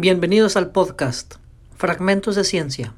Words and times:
Bienvenidos 0.00 0.56
al 0.56 0.70
podcast 0.70 1.34
Fragmentos 1.76 2.36
de 2.36 2.44
Ciencia. 2.44 2.94